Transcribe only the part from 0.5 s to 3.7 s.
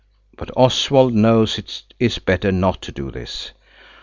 Oswald knows it is better not to do this.